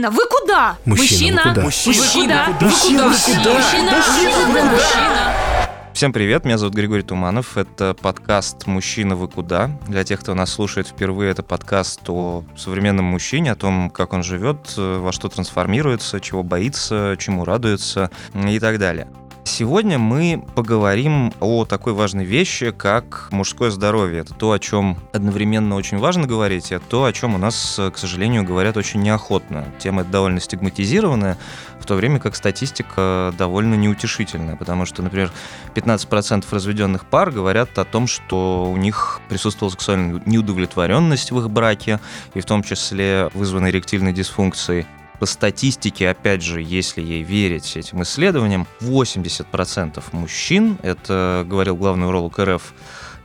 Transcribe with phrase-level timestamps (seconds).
[0.00, 0.78] Мужчина, вы куда?
[0.86, 1.54] Мужчина?
[1.62, 2.66] Мужчина, куда?
[2.66, 3.52] Мужчина, вы куда?
[3.52, 5.90] Мужчина, Мужчина, вы куда?
[5.92, 7.58] Всем привет, меня зовут Григорий Туманов.
[7.58, 9.78] Это подкаст «Мужчина, вы куда?».
[9.88, 14.22] Для тех, кто нас слушает впервые, это подкаст о современном мужчине, о том, как он
[14.22, 19.06] живет, во что трансформируется, чего боится, чему радуется и так далее.
[19.44, 24.20] Сегодня мы поговорим о такой важной вещи, как мужское здоровье.
[24.20, 27.98] Это то, о чем одновременно очень важно говорить, и то, о чем у нас, к
[27.98, 29.66] сожалению, говорят очень неохотно.
[29.78, 31.36] Тема довольно стигматизированная,
[31.78, 35.30] в то время как статистика довольно неутешительная, потому что, например,
[35.74, 41.98] 15% разведенных пар говорят о том, что у них присутствовала сексуальная неудовлетворенность в их браке,
[42.34, 44.86] и в том числе вызванной эректильной дисфункцией.
[45.20, 52.38] По статистике, опять же, если ей верить этим исследованиям, 80% мужчин, это говорил главный уролог
[52.38, 52.72] РФ,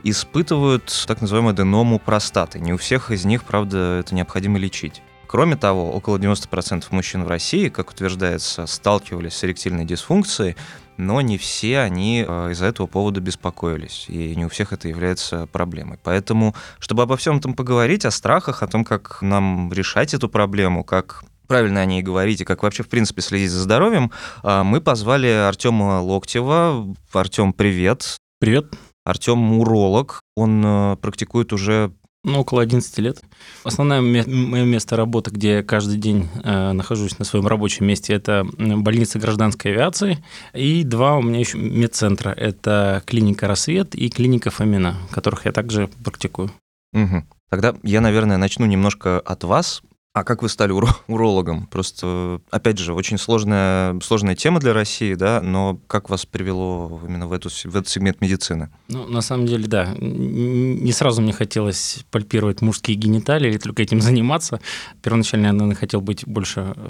[0.04, 2.60] испытывают так называемую аденому простаты.
[2.60, 5.00] Не у всех из них, правда, это необходимо лечить.
[5.26, 10.54] Кроме того, около 90% мужчин в России, как утверждается, сталкивались с эректильной дисфункцией,
[10.98, 15.46] но не все они э, из-за этого повода беспокоились, и не у всех это является
[15.46, 15.98] проблемой.
[16.02, 20.84] Поэтому, чтобы обо всем этом поговорить, о страхах, о том, как нам решать эту проблему,
[20.84, 24.10] как правильно о ней говорить и как вообще, в принципе, следить за здоровьем,
[24.42, 26.94] а, мы позвали Артема Локтева.
[27.12, 28.16] Артем, привет.
[28.38, 28.74] Привет.
[29.04, 30.20] Артем уролог.
[30.34, 31.92] Он э, практикует уже
[32.26, 33.22] ну, около 11 лет.
[33.62, 38.44] Основное мое место работы, где я каждый день э, нахожусь на своем рабочем месте, это
[38.58, 40.24] больница гражданской авиации.
[40.52, 42.30] И два у меня еще медцентра.
[42.30, 46.50] Это клиника «Рассвет» и клиника «Фомина», которых я также практикую.
[46.94, 47.24] Угу.
[47.48, 49.82] Тогда я, наверное, начну немножко от вас.
[50.16, 51.66] А как вы стали уро- урологом?
[51.66, 57.26] Просто, опять же, очень сложная, сложная тема для России, да, но как вас привело именно
[57.26, 58.70] в, эту, в этот сегмент медицины?
[58.88, 59.94] Ну, на самом деле, да.
[60.00, 64.58] Не сразу мне хотелось пальпировать мужские гениталии или только этим заниматься.
[65.02, 66.88] Первоначально я, наверное, хотел быть больше э,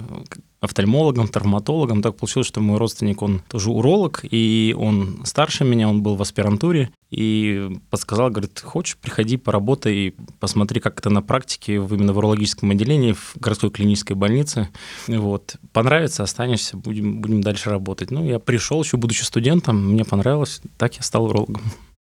[0.59, 2.01] офтальмологом, травматологом.
[2.01, 6.21] Так получилось, что мой родственник, он тоже уролог, и он старше меня, он был в
[6.21, 12.17] аспирантуре, и подсказал, говорит, хочешь, приходи, поработай, и посмотри, как это на практике, именно в
[12.17, 14.69] урологическом отделении, в городской клинической больнице.
[15.07, 15.57] Вот.
[15.73, 18.11] Понравится, останешься, будем, будем дальше работать.
[18.11, 21.61] Ну, я пришел еще, будучи студентом, мне понравилось, так я стал урологом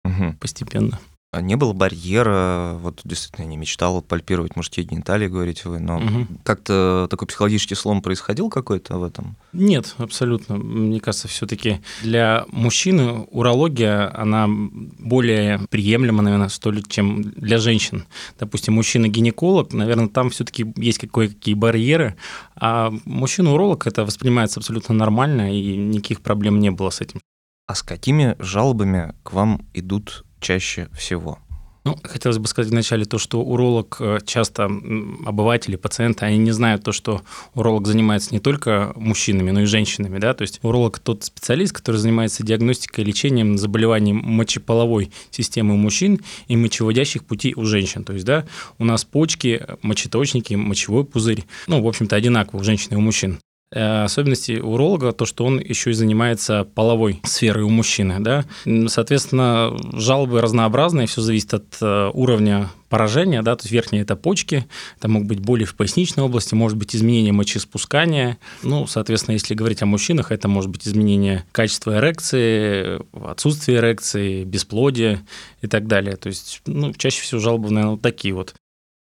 [0.05, 0.37] угу.
[0.41, 0.99] постепенно.
[1.33, 6.27] А не было барьера, вот действительно не мечтал пальпировать мужские гениталии, говорите вы, но угу.
[6.43, 9.37] как-то такой психологический слом происходил какой-то в этом?
[9.53, 10.57] Нет, абсолютно.
[10.57, 18.07] Мне кажется, все-таки для мужчины урология, она более приемлема, наверное, что ли, чем для женщин.
[18.41, 22.17] Допустим, мужчина-гинеколог, наверное, там все-таки есть кое-какие барьеры,
[22.57, 27.21] а мужчина-уролог это воспринимается абсолютно нормально, и никаких проблем не было с этим.
[27.69, 31.39] А с какими жалобами к вам идут чаще всего?
[31.85, 36.85] Ну, хотелось бы сказать вначале то, что уролог э, часто обыватели, пациенты, они не знают
[36.85, 37.23] то, что
[37.55, 41.97] уролог занимается не только мужчинами, но и женщинами, да, то есть уролог тот специалист, который
[41.97, 48.13] занимается диагностикой и лечением заболеваний мочеполовой системы у мужчин и мочеводящих путей у женщин, то
[48.13, 48.45] есть, да,
[48.79, 53.41] у нас почки, мочеточники, мочевой пузырь, ну, в общем-то, одинаково у женщин и у мужчин.
[53.73, 58.19] Э, особенности уролога то, что он еще и занимается половой сферой у мужчины.
[58.19, 58.45] Да?
[58.89, 64.67] Соответственно, жалобы разнообразные, все зависит от э, уровня поражения, да, то есть верхние это почки,
[64.99, 68.39] это могут быть боли в поясничной области, может быть изменение мочеспускания.
[68.65, 75.21] Ну, соответственно, если говорить о мужчинах, это может быть изменение качества эрекции, отсутствие эрекции, бесплодие
[75.63, 76.17] и так далее.
[76.17, 78.57] То есть, ну, чаще всего жалобы, наверное, вот такие вот.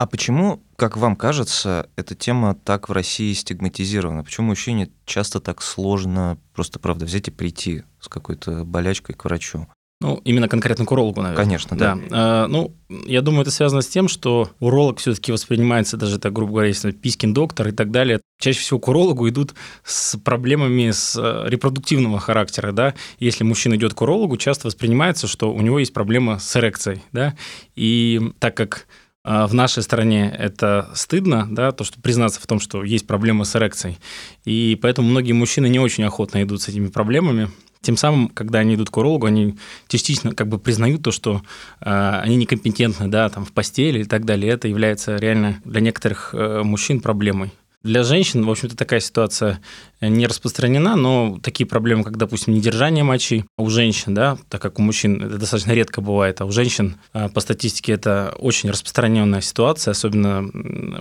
[0.02, 4.24] А почему, как вам кажется, эта тема так в России стигматизирована?
[4.24, 9.68] Почему мужчине часто так сложно просто, правда, взять и прийти с какой-то болячкой к врачу?
[10.00, 11.44] Ну, именно конкретно к урологу, наверное.
[11.44, 11.94] Конечно, да.
[11.94, 12.02] да.
[12.10, 16.50] А, ну, я думаю, это связано с тем, что уролог все-таки воспринимается даже так, грубо
[16.54, 18.20] говоря, если пискин доктор и так далее.
[18.40, 19.54] Чаще всего к урологу идут
[19.84, 22.94] с проблемами с э, репродуктивного характера, да.
[23.20, 27.36] Если мужчина идет к урологу, часто воспринимается, что у него есть проблема с эрекцией, да.
[27.76, 28.88] И так как
[29.24, 33.54] в нашей стране это стыдно, да, то, что признаться в том, что есть проблемы с
[33.54, 33.98] эрекцией.
[34.44, 37.48] И поэтому многие мужчины не очень охотно идут с этими проблемами.
[37.82, 39.56] Тем самым, когда они идут к урологу, они
[39.88, 41.42] частично как бы признают то, что
[41.80, 44.52] э, они некомпетентны, да, там в постели и так далее.
[44.52, 47.52] Это является реально для некоторых э, мужчин проблемой.
[47.82, 49.60] Для женщин, в общем-то, такая ситуация
[50.00, 54.82] не распространена, но такие проблемы, как, допустим, недержание мочи у женщин, да, так как у
[54.82, 59.92] мужчин это достаточно редко бывает, а у женщин а, по статистике это очень распространенная ситуация,
[59.92, 60.48] особенно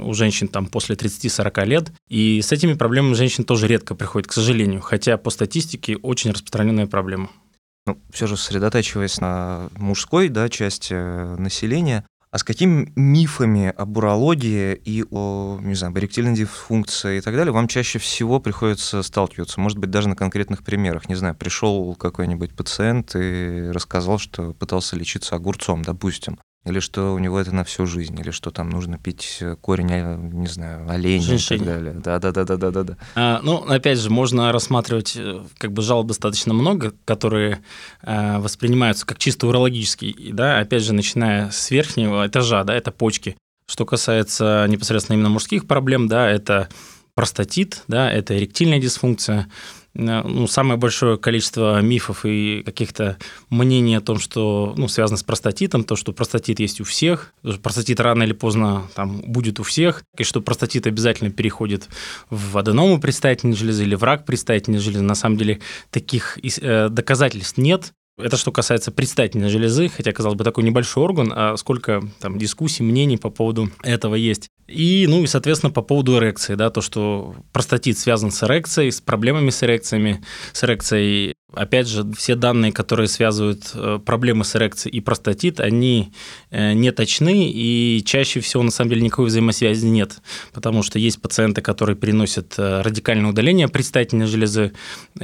[0.03, 1.91] у женщин там после 30-40 лет.
[2.09, 6.87] И с этими проблемами женщин тоже редко приходит, к сожалению, хотя по статистике очень распространенная
[6.87, 7.29] проблема.
[7.87, 14.73] Ну, все же сосредотачиваясь на мужской да, части населения, А с какими мифами об урологии
[14.73, 19.59] и о, не знаю, эректильной дисфункции и так далее вам чаще всего приходится сталкиваться?
[19.59, 21.09] Может быть, даже на конкретных примерах.
[21.09, 26.39] Не знаю, пришел какой-нибудь пациент и рассказал, что пытался лечиться огурцом, допустим.
[26.63, 29.91] Или что у него это на всю жизнь, или что там нужно пить э, корень,
[29.91, 31.55] а, не знаю, оленя Женьшень.
[31.55, 31.93] и так далее.
[31.93, 32.97] Да-да-да-да-да-да.
[33.15, 37.63] А, ну, опять же, можно рассматривать, э, как бы жалоб достаточно много, которые
[38.03, 43.35] э, воспринимаются как чисто урологические, да, опять же, начиная с верхнего этажа, да, это почки.
[43.67, 46.69] Что касается непосредственно именно мужских проблем, да, это
[47.15, 49.47] простатит, да, это эректильная дисфункция,
[49.93, 53.17] ну, самое большое количество мифов и каких-то
[53.49, 57.99] мнений о том, что ну, связано с простатитом, то, что простатит есть у всех, простатит
[57.99, 61.89] рано или поздно там, будет у всех, и что простатит обязательно переходит
[62.29, 65.03] в аденому предстательной железы или в рак предстательной железы.
[65.03, 65.59] На самом деле
[65.89, 67.93] таких э, доказательств нет.
[68.17, 72.83] Это что касается предстательной железы, хотя, казалось бы, такой небольшой орган, а сколько там дискуссий,
[72.83, 74.49] мнений по поводу этого есть.
[74.67, 79.01] И, ну и, соответственно, по поводу эрекции, да, то, что простатит связан с эрекцией, с
[79.01, 80.23] проблемами с эрекциями,
[80.53, 86.13] с эрекцией Опять же, все данные, которые связывают э, проблемы с эрекцией и простатит, они
[86.50, 90.21] э, не точны, и чаще всего, на самом деле, никакой взаимосвязи нет,
[90.53, 94.71] потому что есть пациенты, которые переносят э, радикальное удаление предстательной железы,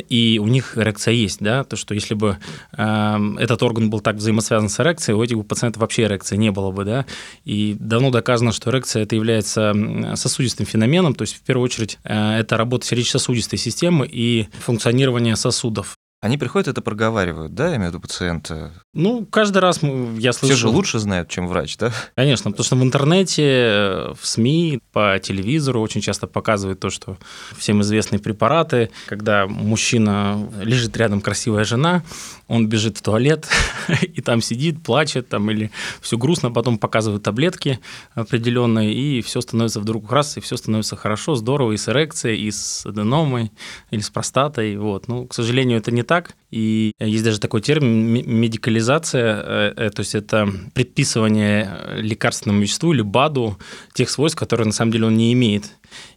[0.10, 2.38] и у них эрекция есть, да, то, что если бы
[2.72, 6.84] этот орган был так взаимосвязан с эрекцией, у этих пациентов вообще эрекции не было бы,
[6.84, 7.06] да,
[7.46, 9.74] и давно доказано, что эрекция это является
[10.16, 15.98] сосудистым феноменом, то есть, в первую очередь, это работа сердечно-сосудистой системы и функционирование сосудов.
[16.19, 18.72] Они приходят, это проговаривают, да, я имею в виду пациента?
[18.96, 20.56] Ну, каждый раз я слышу...
[20.56, 21.92] Все же лучше знают, чем врач, да?
[22.16, 27.19] Конечно, потому что в интернете, э, в СМИ, по телевизору очень часто показывают то, что
[27.56, 32.02] всем известные препараты, когда мужчина лежит рядом красивая жена,
[32.48, 33.48] он бежит в туалет
[34.02, 35.69] и там сидит, плачет, там или
[36.02, 37.80] все грустно, потом показывают таблетки
[38.16, 42.50] определенные, и все становится вдруг раз, и все становится хорошо, здорово, и с эрекцией, и
[42.50, 43.52] с аденомой,
[43.92, 44.78] или с простатой.
[44.78, 45.08] Вот.
[45.08, 46.36] Ну, к сожалению, это не так.
[46.50, 53.01] И есть даже такой термин медикализация, э, э, то есть это предписывание лекарственному веществу или
[53.01, 53.57] БАДу
[53.94, 55.65] тех свойств, которые на самом деле он не имеет.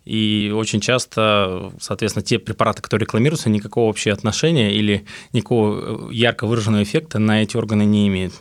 [0.04, 6.82] И очень часто, соответственно, те препараты, которые рекламируются, никакого вообще отношения или никакого ярко выраженного
[6.82, 8.34] эффекта на эти органы не имеют.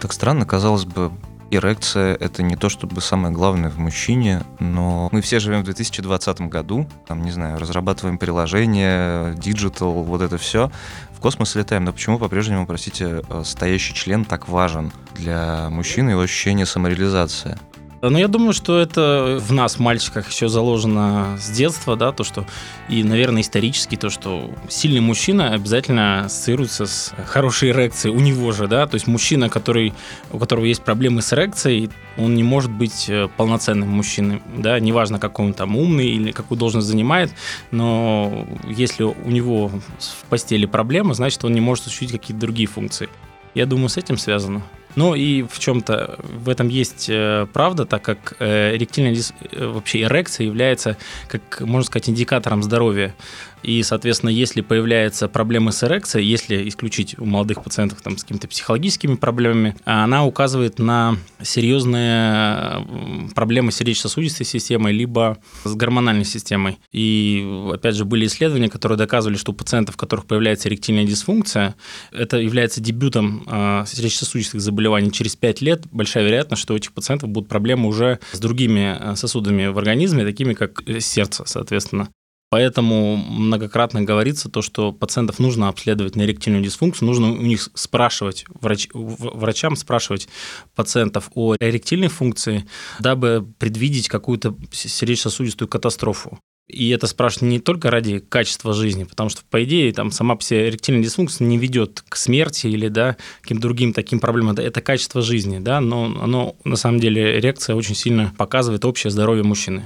[0.00, 1.10] Так странно, казалось бы,
[1.50, 6.40] эрекция– это не то чтобы самое главное в мужчине, но мы все живем в 2020
[6.42, 10.70] году, там, не знаю, разрабатываем приложения, digital, вот это все.
[11.12, 16.20] В космос летаем, но почему по-прежнему, простите, э, стоящий член так важен для мужчины, его
[16.20, 17.58] ощущение самореализации?
[18.00, 22.46] Ну, я думаю, что это в нас, мальчиках, еще заложено с детства, да, то, что,
[22.88, 28.68] и, наверное, исторически, то, что сильный мужчина обязательно ассоциируется с хорошей эрекцией у него же,
[28.68, 29.94] да, то есть мужчина, который,
[30.30, 35.18] у которого есть проблемы с эрекцией, он не может быть э, полноценным мужчиной, да, неважно,
[35.18, 37.32] какой он там умный или какую должность занимает,
[37.72, 43.08] но если у него в постели проблемы, значит, он не может осуществить какие-то другие функции.
[43.54, 44.62] Я думаю, с этим связано.
[44.98, 49.14] Ну и в чем-то в этом есть э, правда, так как э, эректильная.
[49.52, 50.96] Э, вообще эрекция является,
[51.28, 53.14] как можно сказать, индикатором здоровья.
[53.62, 58.48] И, соответственно, если появляются проблемы с эрекцией, если исключить у молодых пациентов там, с какими-то
[58.48, 62.86] психологическими проблемами, она указывает на серьезные
[63.34, 66.78] проблемы сердечно-сосудистой системы, либо с гормональной системой.
[66.92, 71.74] И, опять же, были исследования, которые доказывали, что у пациентов, у которых появляется эректильная дисфункция,
[72.12, 75.10] это является дебютом э, сердечно-сосудистых заболеваний.
[75.12, 79.16] Через 5 лет большая вероятность, что у этих пациентов будут проблемы уже с другими э,
[79.16, 82.08] сосудами в организме, такими как сердце, соответственно.
[82.50, 88.46] Поэтому многократно говорится то, что пациентов нужно обследовать на эректильную дисфункцию, нужно у них спрашивать,
[88.60, 90.28] врач, врачам спрашивать
[90.74, 92.66] пациентов о эректильной функции,
[93.00, 96.38] дабы предвидеть какую-то сердечно-сосудистую катастрофу.
[96.68, 101.02] И это спрашивают не только ради качества жизни, потому что, по идее, там сама эректильная
[101.02, 104.54] дисфункция не ведет к смерти или да, каким-то другим таким проблемам.
[104.56, 109.44] Это качество жизни, да, но оно, на самом деле, эрекция очень сильно показывает общее здоровье
[109.44, 109.84] мужчины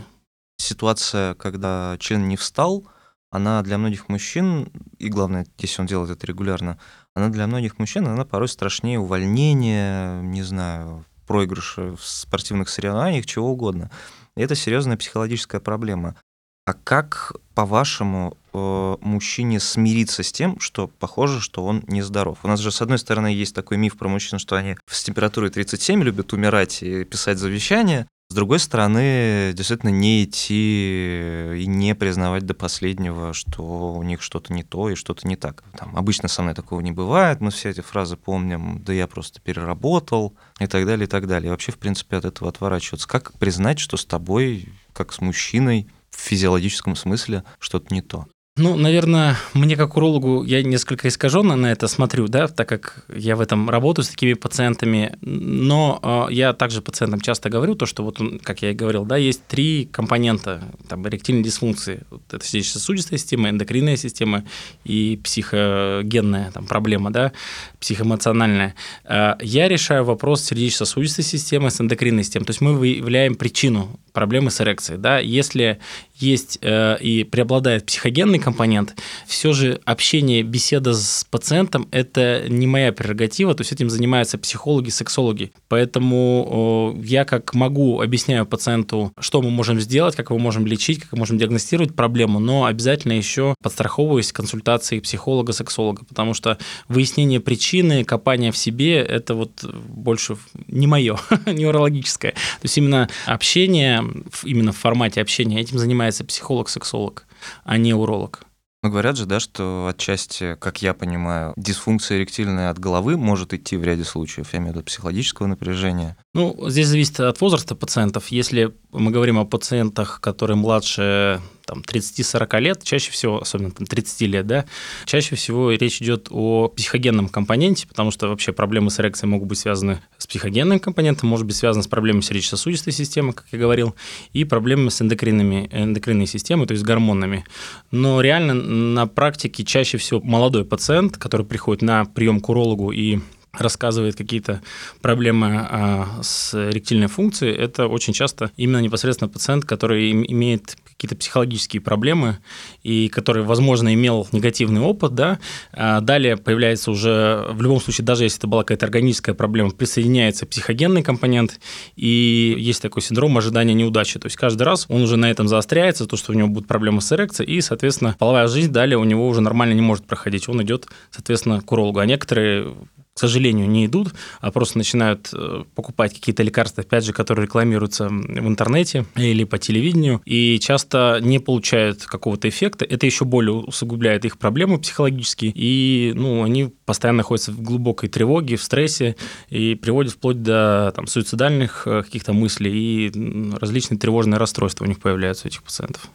[0.73, 2.87] ситуация, когда член не встал,
[3.31, 6.79] она для многих мужчин, и главное, если он делает это регулярно,
[7.15, 13.51] она для многих мужчин, она порой страшнее увольнения, не знаю, проигрыша в спортивных соревнованиях, чего
[13.51, 13.91] угодно.
[14.37, 16.17] И это серьезная психологическая проблема.
[16.65, 22.39] А как, по-вашему, э, мужчине смириться с тем, что похоже, что он нездоров?
[22.45, 25.51] У нас же, с одной стороны, есть такой миф про мужчин, что они с температурой
[25.51, 32.47] 37 любят умирать и писать завещание, С другой стороны, действительно, не идти и не признавать
[32.47, 35.63] до последнего, что у них что-то не то и что-то не так.
[35.77, 39.43] Там, обычно со мной такого не бывает, мы все эти фразы помним, да я просто
[39.43, 41.49] переработал и так далее, и так далее.
[41.49, 43.07] И вообще, в принципе, от этого отворачиваться.
[43.07, 48.29] Как признать, что с тобой, как с мужчиной, в физиологическом смысле что-то не то?
[48.59, 53.35] Ну, наверное, мне как урологу я несколько искаженно на это смотрю, да, так как я
[53.35, 58.05] в этом работаю с такими пациентами, но э, я также пациентам часто говорю то, что
[58.05, 62.03] вот, как я и говорил, да, есть три компонента там, эректильной дисфункции.
[62.11, 64.45] Вот это сердечно-сосудистая система, эндокринная система
[64.85, 67.33] и психогенная там, проблема, да,
[67.81, 68.75] психоэмоциональная.
[69.05, 74.51] Э, я решаю вопрос сердечно-сосудистой системы с эндокринной системой, то есть мы выявляем причину проблемы
[74.51, 75.81] с эрекцией, да, если
[76.23, 78.95] есть э, и преобладает психогенный компонент,
[79.27, 84.91] все же общение, беседа с пациентом– это не моя прерогатива, то есть этим занимаются психологи,
[84.91, 85.53] сексологи.
[85.69, 91.01] Поэтому э, я как могу объясняю пациенту, что мы можем сделать, как мы можем лечить,
[91.01, 97.41] как мы можем диагностировать проблему, но обязательно еще подстраховываюсь консультацией психолога, сексолога, потому что выяснение
[97.41, 100.37] причины, копание в себе– это вот больше
[100.67, 102.33] не мое, неврологическое.
[102.33, 104.05] То есть именно общение,
[104.45, 107.27] именно в формате общения этим занимается является психолог-сексолог,
[107.65, 108.41] а не уролог.
[108.85, 113.77] Ну, говорят же, да, что отчасти, как я понимаю, дисфункция эректильная от головы может идти
[113.77, 116.17] в ряде случаев, я имею в виду психологического напряжения.
[116.35, 118.29] Ну, здесь зависит от возраста пациентов.
[118.29, 121.41] Если мы говорим о пациентах, которые младше
[121.73, 124.67] там, 30-40 лет, чаще всего, особенно там, 30 лет, да,
[125.07, 129.59] чаще всего речь идет о психогенном компоненте, потому что вообще проблемы с эрекцией могут быть
[129.59, 133.95] связаны с психогенным компонентом, может быть связаны с проблемами сердечно-сосудистой системы, как я говорил,
[134.35, 137.45] и проблемами с эндокринными, эндокринной системой, то есть гормонами.
[137.91, 143.21] Но реально на практике чаще всего молодой пациент, который приходит на прием к урологу и
[143.59, 144.63] рассказывает какие-то
[145.03, 151.83] проблемы а, с эректильной функцией, это очень часто именно непосредственно пациент, который имеет какие-то психологические
[151.83, 152.39] проблемы
[152.83, 155.39] и который, возможно, имел негативный опыт, да,
[155.73, 160.47] а далее появляется уже, в любом случае, даже если это была какая-то органическая проблема, присоединяется
[160.47, 161.61] психогенный компонент,
[161.97, 166.07] и есть такой синдром ожидания неудачи, то есть каждый раз он уже на этом заостряется,
[166.07, 169.27] то, что у него будут проблемы с эрекцией, и, соответственно, половая жизнь далее у него
[169.29, 172.75] уже нормально не может проходить, он идет, соответственно, к урологу, а некоторые
[173.15, 178.09] к сожалению, не идут, а просто начинают э, покупать какие-то лекарства, опять же, которые рекламируются
[178.09, 182.85] в интернете или по телевидению, и часто не получают какого-то эффекта.
[182.85, 188.57] Это еще более усугубляет их проблемы психологические, и ну, они постоянно находятся в глубокой тревоге,
[188.57, 189.17] в стрессе,
[189.51, 195.01] и приводят вплоть до там, суицидальных э, каких-то мыслей, и различные тревожные расстройства у них
[195.01, 196.09] появляются у этих пациентов.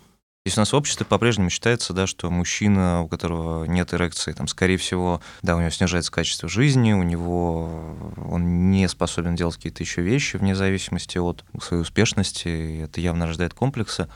[0.48, 4.48] Здесь у нас в обществе по-прежнему считается, да, что мужчина, у которого нет эрекции, там,
[4.48, 7.70] скорее всего, да, у него снижается качество жизни, у него
[8.16, 13.28] он не способен делать какие-то еще вещи вне зависимости от своей успешности, и это явно
[13.28, 14.08] рождает комплексы.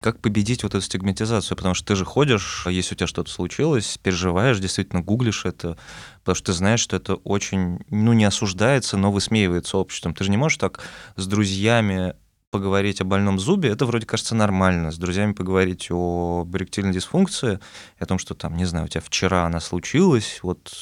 [0.00, 1.54] Как победить вот эту стигматизацию?
[1.54, 5.76] Потому что ты же ходишь, если у тебя что-то случилось, переживаешь, действительно гуглишь это,
[6.20, 10.14] потому что ты знаешь, что это очень, ну, не осуждается, но высмеивается обществом.
[10.14, 10.80] Ты же не можешь так
[11.16, 12.14] с друзьями
[12.54, 14.92] поговорить о больном зубе, это вроде кажется нормально.
[14.92, 17.58] С друзьями поговорить о эректильной дисфункции,
[17.98, 20.72] о том, что там, не знаю, у тебя вчера она случилась, вот,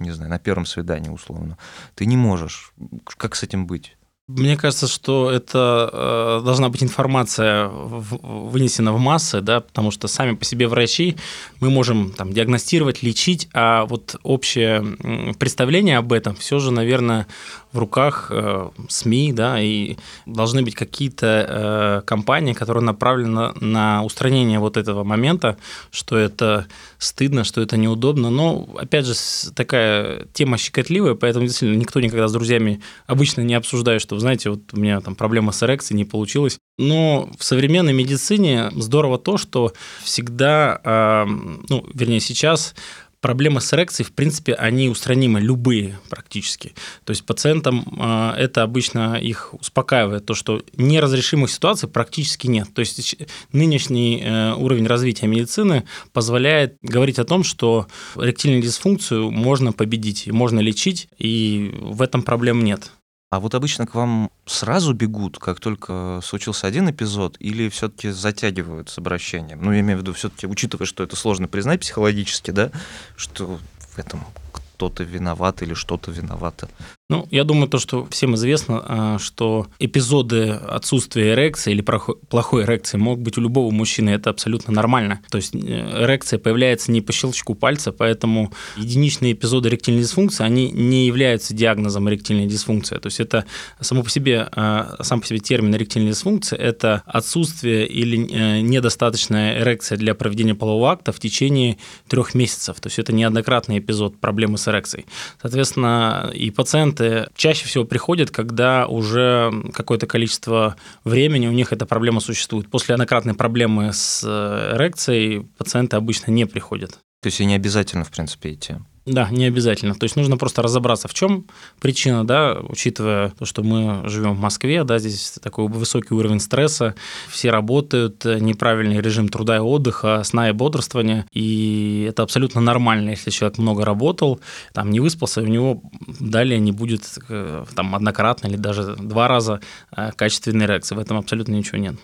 [0.00, 1.56] не знаю, на первом свидании условно.
[1.94, 2.72] Ты не можешь.
[3.16, 3.96] Как с этим быть?
[4.36, 10.06] Мне кажется, что это э, должна быть информация в, вынесена в массы, да, потому что
[10.06, 11.16] сами по себе врачи
[11.58, 17.26] мы можем там, диагностировать, лечить, а вот общее представление об этом все же, наверное,
[17.72, 19.96] в руках э, СМИ, да, и
[20.26, 25.56] должны быть какие-то э, компании, которые направлены на устранение вот этого момента,
[25.90, 26.66] что это
[26.98, 28.30] стыдно, что это неудобно.
[28.30, 29.14] Но, опять же,
[29.54, 34.60] такая тема щекотливая, поэтому действительно никто никогда с друзьями обычно не обсуждает, что, знаете, вот
[34.72, 36.58] у меня там проблема с эрекцией, не получилось.
[36.78, 39.72] Но в современной медицине здорово то, что
[40.02, 41.24] всегда, э,
[41.68, 42.74] ну, вернее, сейчас
[43.20, 46.74] проблемы с эрекцией, в принципе, они устранимы, любые практически.
[47.04, 52.72] То есть пациентам а, это обычно их успокаивает, то, что неразрешимых ситуаций практически нет.
[52.74, 53.16] То есть
[53.52, 57.86] нынешний э, уровень развития медицины позволяет говорить о том, что
[58.16, 62.90] эректильную дисфункцию можно победить, можно лечить, и в этом проблем нет.
[63.30, 68.88] А вот обычно к вам сразу бегут, как только случился один эпизод, или все-таки затягивают
[68.88, 69.62] с обращением?
[69.62, 72.72] Ну, я имею в виду, все-таки, учитывая, что это сложно признать психологически, да,
[73.14, 76.68] что в этом кто-то виноват или что-то виновато.
[77.10, 82.98] Ну, я думаю, то, что всем известно, а, что эпизоды отсутствия эрекции или плохой эрекции
[82.98, 85.18] могут быть у любого мужчины, это абсолютно нормально.
[85.28, 90.70] То есть э, эрекция появляется не по щелчку пальца, поэтому единичные эпизоды эректильной дисфункции, они
[90.70, 92.96] не являются диагнозом эректильной дисфункции.
[92.98, 93.44] То есть это
[93.80, 99.58] само по себе, а, сам по себе термин эректильная дисфункция– это отсутствие или э, недостаточная
[99.58, 101.76] эрекция для проведения полового акта в течение
[102.06, 102.78] трех месяцев.
[102.78, 105.06] То есть это неоднократный эпизод проблемы с эрекцией.
[105.42, 111.86] Соответственно, и пациент пациенты чаще всего приходят, когда уже какое-то количество времени у них эта
[111.86, 112.70] проблема существует.
[112.70, 116.92] После однократной проблемы с э, эрекцией пациенты обычно не приходят.
[117.22, 118.76] То есть и не обязательно, в принципе, идти.
[119.06, 119.94] Да, не обязательно.
[119.94, 121.46] То есть нужно просто разобраться, в чем
[121.80, 126.94] причина, да, учитывая то, что мы живем в Москве, да, здесь такой высокий уровень стресса,
[127.28, 133.30] все работают, неправильный режим труда и отдыха, сна и бодрствования, и это абсолютно нормально, если
[133.30, 134.40] человек много работал,
[134.74, 135.82] там не выспался, у него
[136.20, 139.60] далее не будет э, там однократно или даже два раза
[139.96, 141.96] э, качественной реакции, в этом абсолютно ничего нет.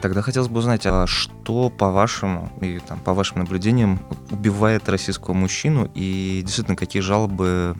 [0.00, 5.90] Тогда хотелось бы узнать, а что, по-вашему, и там, по вашим наблюдениям, убивает российского мужчину,
[5.94, 7.76] и действительно, какие жалобы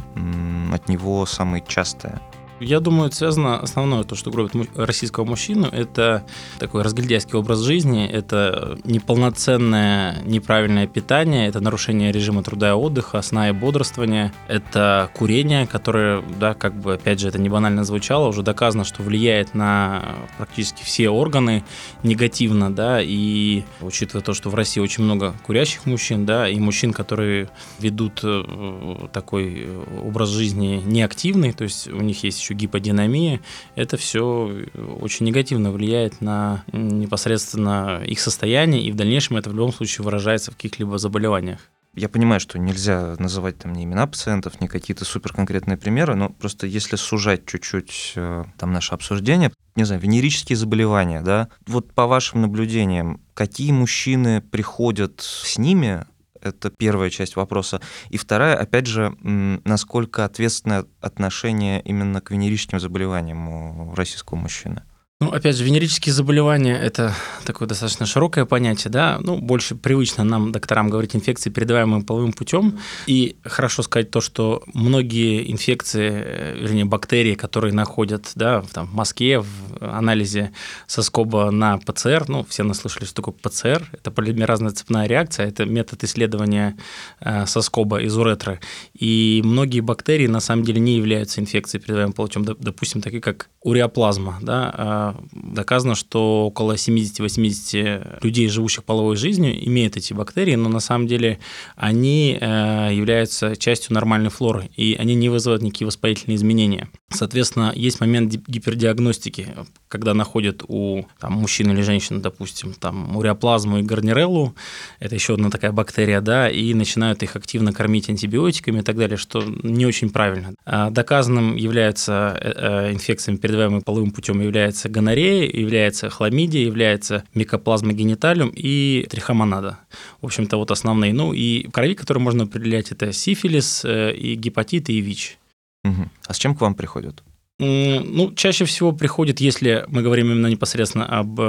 [0.73, 2.21] от него самые частые?
[2.61, 6.27] Я думаю, связано основное, то, что гробит российского мужчину, это
[6.59, 13.49] такой разгильдяйский образ жизни, это неполноценное неправильное питание, это нарушение режима труда и отдыха, сна
[13.49, 18.43] и бодрствования, это курение, которое, да, как бы, опять же, это не банально звучало, уже
[18.43, 21.65] доказано, что влияет на практически все органы
[22.03, 26.93] негативно, да, и учитывая то, что в России очень много курящих мужчин, да, и мужчин,
[26.93, 27.49] которые
[27.79, 29.67] ведут э, такой
[30.05, 33.41] образ жизни неактивный, то есть у них есть еще гиподинамия,
[33.75, 34.67] это все
[35.01, 40.51] очень негативно влияет на непосредственно их состояние, и в дальнейшем это в любом случае выражается
[40.51, 41.61] в каких-либо заболеваниях.
[41.95, 46.29] Я понимаю, что нельзя называть там ни имена пациентов, ни какие-то супер конкретные примеры, но
[46.29, 52.07] просто если сужать чуть-чуть э, там наше обсуждение, не знаю, венерические заболевания, да, вот по
[52.07, 56.05] вашим наблюдениям, какие мужчины приходят с ними,
[56.41, 57.81] это первая часть вопроса.
[58.09, 64.83] И вторая, опять же, насколько ответственное отношение именно к венерическим заболеваниям у российского мужчины?
[65.23, 70.51] Ну, опять же, венерические заболевания– это такое достаточно широкое понятие, да, ну, больше привычно нам,
[70.51, 72.79] докторам, говорить инфекции, передаваемые половым путем.
[73.07, 78.95] И хорошо сказать то, что многие инфекции, э, вернее, бактерии, которые находят, да, там, в
[78.95, 79.47] Москве, в
[79.79, 80.53] анализе
[80.87, 86.03] соскоба на ПЦР, ну, все наслышали, что такое ПЦР, это полимеразная цепная реакция, это метод
[86.03, 86.79] исследования
[87.21, 88.59] э, соскоба из уретры.
[88.99, 93.51] И многие бактерии, на самом деле, не являются инфекцией, передаваемой половым путем, допустим, такие как
[93.61, 100.69] уреоплазма, да, а доказано, что около 70-80 людей, живущих половой жизнью, имеют эти бактерии, но
[100.69, 101.39] на самом деле
[101.77, 106.89] они э, являются частью нормальной флоры, и они не вызывают никакие воспалительные изменения.
[107.11, 109.49] Соответственно, есть момент гипердиагностики,
[109.89, 114.55] когда находят у там, мужчины или женщины, допустим, там, уреоплазму и гарниреллу,
[115.01, 119.17] это еще одна такая бактерия, да, и начинают их активно кормить антибиотиками и так далее,
[119.17, 120.55] что не очень правильно.
[120.65, 128.53] А доказанным являются э, э, инфекциями, передаваемыми половым путем, является является хламидия, является микоплазма гениталиум
[128.55, 129.79] и трихомонада.
[130.21, 131.13] В общем-то, вот основные.
[131.13, 135.39] Ну и крови, которые можно определять, это сифилис, э, и гепатит, и ВИЧ.
[135.85, 136.11] Угу.
[136.27, 137.23] А с чем к вам приходят?
[137.61, 141.43] Ну, чаще всего приходит, если мы говорим именно непосредственно об э,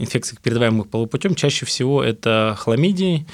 [0.00, 3.26] инфекциях, передаваемых полупутем, чаще всего это хламидии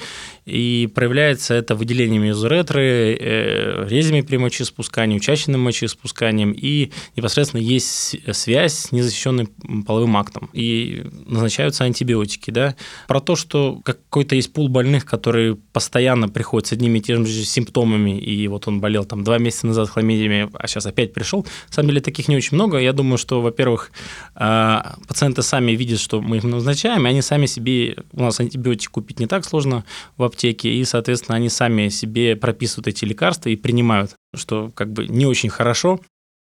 [0.45, 8.17] и проявляется это выделениями из уретры, э, резями при мочеиспускании, учащенным мочеиспусканием, и непосредственно есть
[8.35, 9.47] связь с незащищенным
[9.85, 10.49] половым актом.
[10.53, 12.51] И назначаются антибиотики.
[12.51, 12.75] Да?
[13.07, 17.43] Про то, что какой-то есть пул больных, которые постоянно приходят с одними и теми же
[17.43, 21.45] симптомами, и вот он болел там два месяца назад хламидиями, а сейчас опять пришел.
[21.69, 22.77] На самом деле таких не очень много.
[22.77, 23.91] Я думаю, что, во-первых,
[24.35, 24.77] э,
[25.07, 29.19] пациенты сами видят, что мы их назначаем, и они сами себе, у нас антибиотик купить
[29.19, 29.85] не так сложно
[30.17, 35.07] в аптеке, и, соответственно, они сами себе прописывают эти лекарства и принимают, что как бы
[35.07, 35.99] не очень хорошо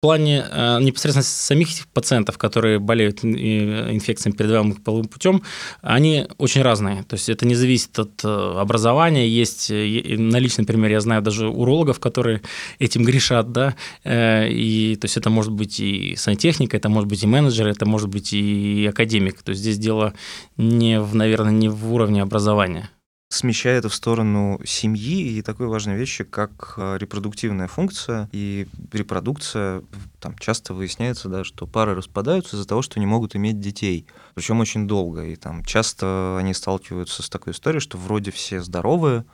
[0.04, 5.42] плане э, непосредственно самих пациентов, которые болеют инфекциями, передаваемых половым путем,
[5.80, 7.04] они очень разные.
[7.04, 8.28] То есть это не зависит от э,
[8.60, 9.26] образования.
[9.26, 12.42] Есть э, на личном примере я знаю даже урологов, которые
[12.78, 17.26] этим грешат, да, и то есть это может быть и сантехника, это может быть и
[17.26, 19.42] менеджер, это может быть и академик.
[19.42, 20.12] То есть здесь дело
[20.58, 22.90] не, в, наверное, не в уровне образования
[23.34, 29.82] смещает это в сторону семьи и такой важной вещи, как э, репродуктивная функция и репродукция.
[30.20, 34.60] Там часто выясняется, да, что пары распадаются из-за того, что не могут иметь детей, причем
[34.60, 35.24] очень долго.
[35.24, 39.24] И там часто они сталкиваются с такой историей, что вроде все здоровые,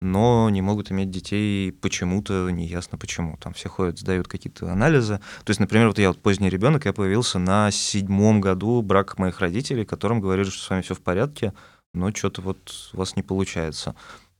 [0.00, 3.36] но не могут иметь детей почему-то, неясно почему.
[3.38, 5.20] Там все ходят, сдают какие-то анализы.
[5.44, 9.40] То есть, например, вот я вот поздний ребенок, я появился на седьмом году брака моих
[9.40, 11.52] родителей, которым говорили, что с вами все в порядке,
[11.98, 13.94] но что-то вот у вас не получается.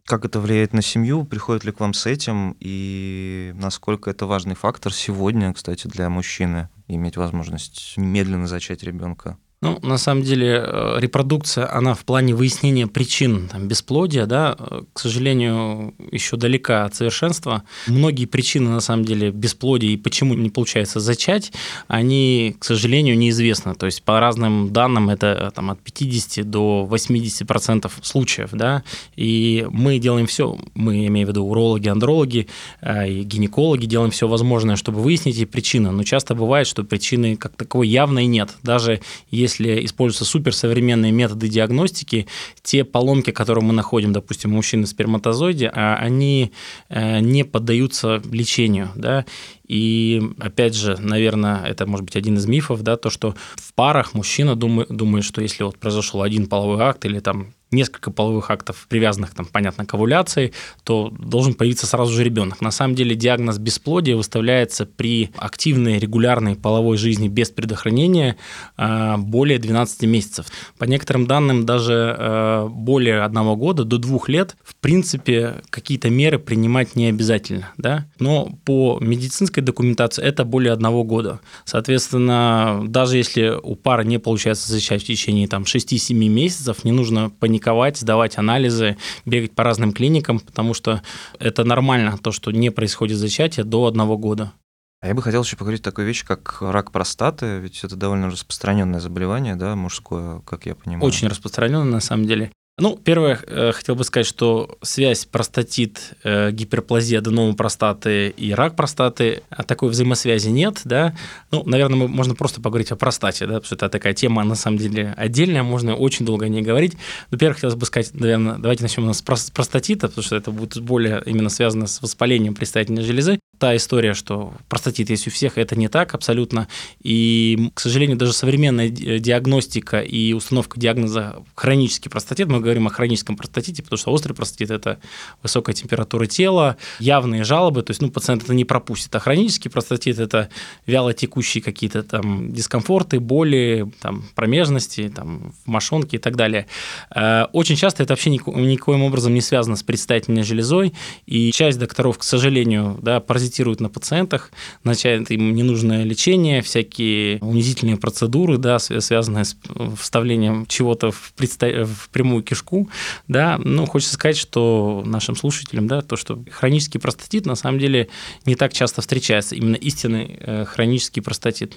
[0.04, 1.24] Как это влияет на семью?
[1.24, 2.56] Приходит ли к вам с этим?
[2.60, 9.36] И насколько это важный фактор сегодня, кстати, для мужчины, иметь возможность немедленно зачать ребенка?
[9.60, 14.82] Ну, на самом деле, э, репродукция, она в плане выяснения причин там, бесплодия, да, э,
[14.92, 17.64] к сожалению, еще далека от совершенства.
[17.88, 21.52] Многие причины, на самом деле, бесплодия и почему не получается зачать,
[21.88, 23.74] они, к сожалению, неизвестны.
[23.74, 28.84] То есть, по разным данным, это э, там, от 50 до 80% случаев, да,
[29.16, 32.46] и мы делаем все, мы, имею в виду урологи, андрологи
[32.82, 37.56] и гинекологи, делаем все возможное, чтобы выяснить эти причины, но часто бывает, что причины как
[37.56, 38.50] таковой явной нет.
[38.62, 42.26] Даже если если используются суперсовременные методы диагностики,
[42.62, 46.52] те поломки, которые мы находим, допустим, у мужчины в сперматозоиде, а, они
[46.88, 49.24] э, не поддаются лечению, да,
[49.66, 54.14] и опять же, наверное, это может быть один из мифов, да, то, что в парах
[54.14, 58.86] мужчина думает, думает, что если вот произошел один половой акт или там несколько половых актов,
[58.88, 60.52] привязанных, там, понятно, к овуляции,
[60.84, 62.60] то должен появиться сразу же ребенок.
[62.60, 68.36] На самом деле диагноз бесплодия выставляется при активной регулярной половой жизни без предохранения
[68.76, 70.46] а, более 12 месяцев.
[70.78, 76.38] По некоторым данным, даже а, более одного года, до двух лет, в принципе, какие-то меры
[76.38, 77.70] принимать не обязательно.
[77.76, 78.06] Да?
[78.18, 81.40] Но по медицинской документации это более одного года.
[81.64, 87.30] Соответственно, даже если у пары не получается зачать в течение там, 6-7 месяцев, не нужно
[87.30, 91.02] паниковать паниковать, сдавать анализы, бегать по разным клиникам, потому что
[91.38, 94.52] это нормально, то, что не происходит зачатие до одного года.
[95.00, 98.30] А я бы хотел еще поговорить о такой вещи, как рак простаты, ведь это довольно
[98.30, 101.04] распространенное заболевание, да, мужское, как я понимаю.
[101.04, 102.50] Очень распространенное на самом деле.
[102.80, 108.76] Ну, первое, э, хотел бы сказать, что связь простатит, э, гиперплазия аденома простаты и рак
[108.76, 111.16] простаты, а такой взаимосвязи нет, да.
[111.50, 114.78] Ну, наверное, можно просто поговорить о простате, да, потому что это такая тема, на самом
[114.78, 116.96] деле, отдельная, можно очень долго о ней говорить.
[117.32, 120.52] Но, первое, хотелось бы сказать, наверное, давайте начнем у нас с простатита, потому что это
[120.52, 123.40] будет более именно связано с воспалением предстательной железы.
[123.58, 126.68] Та история, что простатит есть у всех, это не так абсолютно.
[127.02, 133.36] И, к сожалению, даже современная диагностика и установка диагноза хронический простатит, мы говорим о хроническом
[133.36, 135.00] простатите, потому что острый простатит– это
[135.42, 139.14] высокая температура тела, явные жалобы, то есть ну, пациент это не пропустит.
[139.16, 140.50] А хронический простатит– это
[140.86, 146.66] вяло текущие какие-то там дискомфорты, боли, там, промежности, там, в мошонке и так далее.
[147.12, 150.92] Э, очень часто это вообще никоим образом не связано с предстательной железой,
[151.26, 153.18] и часть докторов, к сожалению, да,
[153.48, 154.50] паразитируют на пациентах,
[154.84, 159.56] начинает им ненужное лечение, всякие унизительные процедуры, да, связанные с
[159.96, 161.84] вставлением чего-то в, предста...
[161.84, 162.88] в прямую кишку, кишку,
[163.28, 168.08] да, ну, хочется сказать, что нашим слушателям, да, то, что хронический простатит на самом деле
[168.46, 171.76] не так часто встречается, именно истинный э, хронический простатит.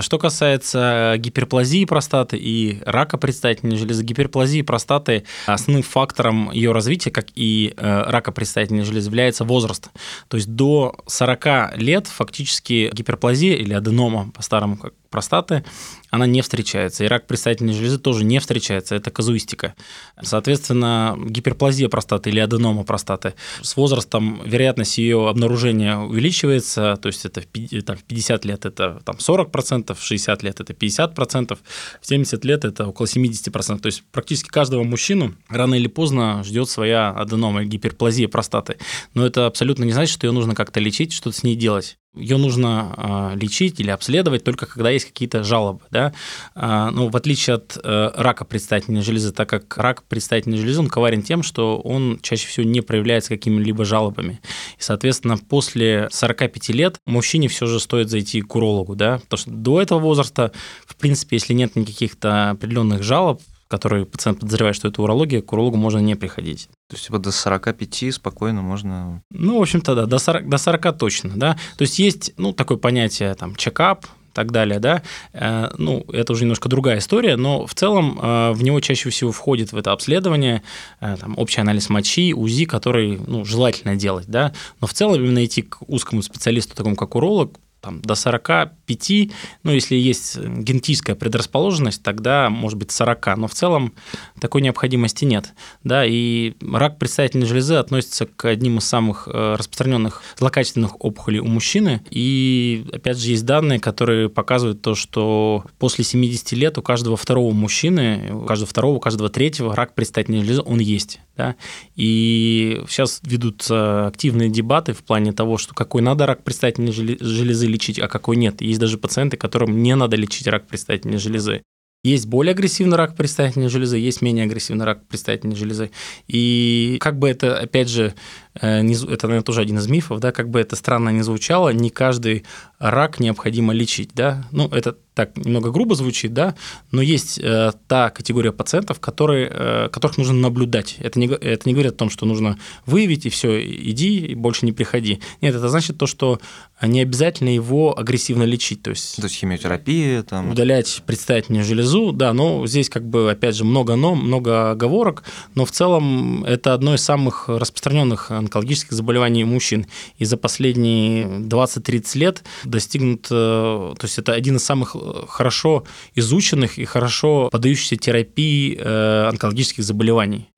[0.00, 7.26] Что касается гиперплазии простаты и рака предстательной железы, гиперплазии простаты основным фактором ее развития, как
[7.34, 9.90] и э, рака предстательной железы, является возраст.
[10.28, 15.64] То есть до 40 лет фактически гиперплазия или аденома, по-старому, как простаты,
[16.10, 17.04] она не встречается.
[17.04, 19.74] И рак предстательной железы тоже не встречается, это казуистика.
[20.20, 27.42] Соответственно, гиперплазия простаты или аденома простаты с возрастом вероятность ее обнаружения увеличивается, то есть это
[27.82, 31.58] там, 50 лет это там, 40%, в 60 лет это 50%,
[32.00, 33.78] в 70 лет это около 70%.
[33.78, 38.76] То есть практически каждого мужчину рано или поздно ждет своя аденома, гиперплазия простаты.
[39.14, 42.38] Но это абсолютно не значит, что ее нужно как-то лечить, что-то с ней делать ее
[42.38, 45.82] нужно э, лечить или обследовать только когда есть какие-то жалобы.
[45.90, 46.12] Да?
[46.54, 50.88] Э, ну, в отличие от э, рака предстательной железы, так как рак предстательной железы, он
[50.88, 54.40] коварен тем, что он чаще всего не проявляется какими-либо жалобами.
[54.78, 59.18] И, соответственно, после 45 лет мужчине все же стоит зайти к урологу, да?
[59.18, 60.52] потому что до этого возраста,
[60.86, 65.76] в принципе, если нет никаких-то определенных жалоб, которые пациент подозревает, что это урология, к урологу
[65.76, 66.68] можно не приходить.
[66.88, 69.22] То есть типа до 45 спокойно можно...
[69.30, 71.54] Ну, в общем-то, да, до 40, до 40 точно, да.
[71.76, 75.02] То есть есть, ну, такое понятие, там, чекап, и так далее, да,
[75.32, 79.32] э, ну, это уже немножко другая история, но в целом э, в него чаще всего
[79.32, 80.62] входит в это обследование
[81.00, 84.52] э, там, общий анализ мочи, УЗИ, который, ну, желательно делать, да,
[84.82, 89.28] но в целом именно идти к узкому специалисту, такому как уролог, там, до 45,
[89.62, 93.92] ну, если есть генетическая предрасположенность, тогда может быть 40, но в целом
[94.40, 95.54] такой необходимости нет.
[95.84, 101.46] Да, и рак предстательной железы относится к одним из самых э, распространенных злокачественных опухолей у
[101.46, 102.02] мужчины.
[102.10, 107.52] И, опять же, есть данные, которые показывают то, что после 70 лет у каждого второго
[107.52, 111.20] мужчины, у каждого второго, у каждого третьего рак предстательной железы, он есть.
[111.36, 111.56] Да?
[111.94, 117.98] И сейчас ведутся активные дебаты в плане того, что какой надо рак предстательной железы лечить,
[117.98, 118.60] а какой нет.
[118.62, 121.62] Есть даже пациенты, которым не надо лечить рак предстательной железы.
[122.06, 125.90] Есть более агрессивный рак предстательной железы, есть менее агрессивный рак предстательной железы.
[126.28, 128.14] И как бы это, опять же,
[128.60, 132.44] это, наверное, тоже один из мифов, да, как бы это странно не звучало, не каждый
[132.78, 134.44] рак необходимо лечить, да.
[134.52, 136.54] Ну, это так немного грубо звучит, да,
[136.90, 140.96] но есть э, та категория пациентов, которые, э, которых нужно наблюдать.
[140.98, 144.66] Это не, это не говорит о том, что нужно выявить и все, иди и больше
[144.66, 145.20] не приходи.
[145.40, 146.38] Нет, это значит то, что
[146.82, 148.82] не обязательно его агрессивно лечить.
[148.82, 150.50] То есть, то есть химиотерапия, там...
[150.50, 155.64] удалять предстательную железу, да, но здесь как бы, опять же, много но, много оговорок, но
[155.64, 159.86] в целом это одно из самых распространенных онкологических заболеваний у мужчин.
[160.18, 164.96] И за последние 20-30 лет достигнут, э, то есть это один из самых
[165.28, 170.48] хорошо изученных и хорошо поддающихся терапии э, онкологических заболеваний.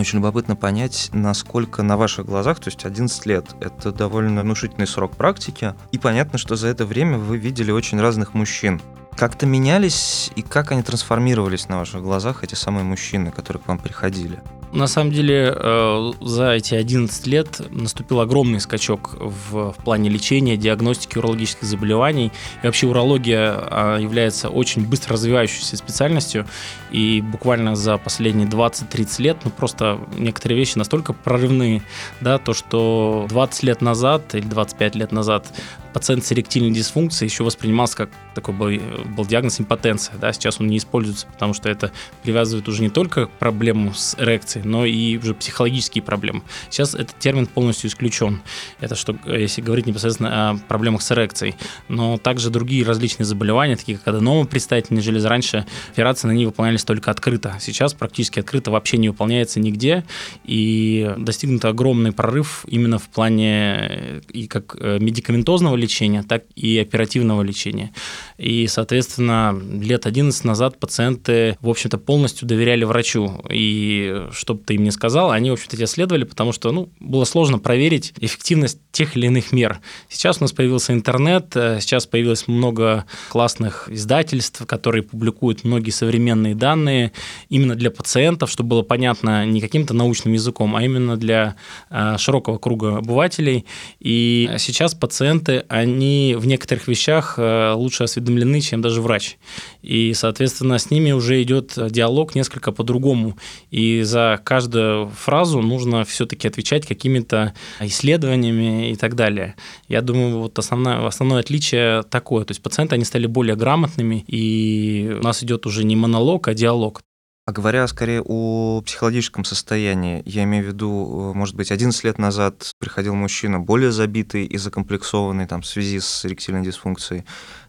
[0.00, 5.14] Очень любопытно понять, насколько на ваших глазах, то есть 11 лет, это довольно внушительный срок
[5.14, 8.80] практики, и понятно, что за это время вы видели очень разных мужчин.
[9.16, 13.78] Как-то менялись и как они трансформировались на ваших глазах, эти самые мужчины, которые к вам
[13.78, 14.40] приходили?
[14.72, 20.56] На самом деле, э, за эти 11 лет наступил огромный скачок в, в плане лечения,
[20.56, 22.30] диагностики урологических заболеваний.
[22.62, 26.46] И вообще урология а, является очень быстро развивающейся специальностью.
[26.92, 31.82] И буквально за последние 20-30 лет, ну просто некоторые вещи настолько прорывные,
[32.20, 35.46] да, то, что 20 лет назад или 25 лет назад
[35.92, 38.70] пациент с эректильной дисфункцией еще воспринимался как такой был,
[39.16, 40.16] был диагноз импотенция.
[40.18, 40.32] Да?
[40.32, 41.90] Сейчас он не используется, потому что это
[42.22, 46.42] привязывает уже не только к проблему с эрекцией, но и уже психологические проблемы.
[46.68, 48.42] Сейчас этот термин полностью исключен.
[48.80, 51.54] Это что, если говорить непосредственно о проблемах с эрекцией.
[51.88, 56.84] Но также другие различные заболевания, такие как аденома предстательной железы, раньше операции на ней выполнялись
[56.84, 57.56] только открыто.
[57.60, 60.04] Сейчас практически открыто вообще не выполняется нигде.
[60.44, 67.42] И достигнут огромный прорыв именно в плане и как э, медикаментозного лечения, так и оперативного
[67.42, 67.92] лечения.
[68.38, 73.42] И, соответственно, лет 11 назад пациенты, в общем-то, полностью доверяли врачу.
[73.50, 76.88] И что бы ты им ни сказал, они, в общем-то, тебя следовали, потому что ну,
[77.00, 79.80] было сложно проверить эффективность тех или иных мер.
[80.08, 86.54] Сейчас у нас появился интернет, э, сейчас появилось много классных издательств, которые публикуют многие современные
[86.54, 87.12] данные
[87.48, 91.56] именно для пациентов, чтобы было понятно не каким-то научным языком, а именно для
[91.90, 93.66] э, широкого круга обывателей.
[94.00, 99.38] И сейчас пациенты, они в некоторых вещах э, лучше осведомлены, чем даже врач.
[99.82, 103.36] И, соответственно, с ними уже идет диалог несколько по-другому.
[103.70, 109.54] И за каждую фразу нужно все-таки отвечать какими-то исследованиями и так далее.
[109.88, 112.44] Я думаю, вот основное, основное отличие такое.
[112.44, 116.54] То есть пациенты, они стали более грамотными, и у нас идет уже не монолог, а
[116.54, 117.02] диалог.
[117.50, 122.16] А говоря скорее о психологическом состоянии, я имею в виду, э, может быть, 11 лет
[122.16, 127.24] назад приходил мужчина более забитый и закомплексованный там, в связи с эректильной дисфункцией.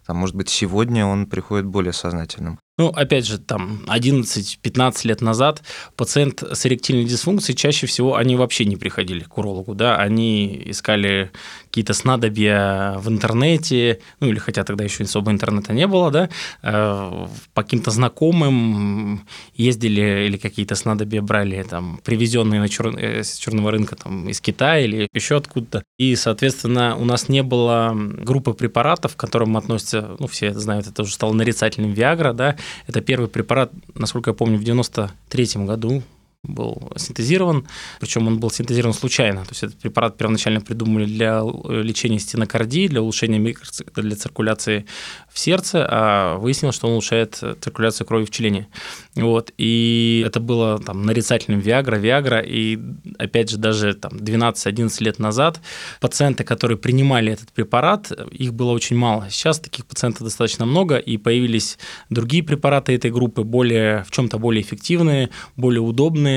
[0.05, 2.60] Там, может быть, сегодня он приходит более сознательным.
[2.82, 5.62] Ну, опять же, там 11-15 лет назад
[5.96, 11.30] пациент с эректильной дисфункцией чаще всего они вообще не приходили к урологу, да, они искали
[11.71, 16.29] какие-то снадобья в интернете, ну или хотя тогда еще особо интернета не было, да,
[16.63, 22.88] э, по каким-то знакомым ездили или какие-то снадобья брали, там, привезенные на чер...
[22.97, 25.84] Э, с черного рынка там, из Китая или еще откуда-то.
[25.97, 31.03] И, соответственно, у нас не было группы препаратов, к которым относятся, ну, все знают, это
[31.03, 32.57] уже стало нарицательным Виагра, да,
[32.88, 36.03] это первый препарат, насколько я помню, в 93 году
[36.43, 37.67] был синтезирован,
[37.99, 39.43] причем он был синтезирован случайно.
[39.43, 43.86] То есть этот препарат первоначально придумали для э, лечения стенокардии, для улучшения микроци...
[43.95, 44.86] для циркуляции
[45.32, 48.67] в сердце, а выяснилось, что он улучшает циркуляцию крови в члене.
[49.15, 49.51] Вот.
[49.60, 52.80] И это было там нарицательным Виагра, Виагра, и
[53.19, 55.62] опять же даже там 12-11 лет назад
[55.99, 59.27] пациенты, которые принимали этот препарат, их было очень мало.
[59.30, 61.77] Сейчас таких пациентов достаточно много, и появились
[62.10, 66.31] другие препараты этой группы, более, в чем-то более эффективные, более удобные,